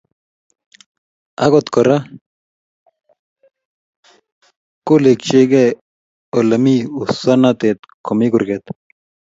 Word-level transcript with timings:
Agot 1.45 1.67
Kora 1.73 1.97
kolechkei 4.85 5.69
Ole 6.37 6.55
mi 6.63 6.75
usonet 7.01 7.61
komi 8.05 8.25
kurget 8.33 8.65